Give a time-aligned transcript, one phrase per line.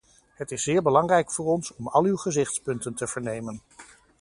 [0.35, 3.61] Het is zeer belangrijk voor ons om al uw gezichtspunten te vernemen.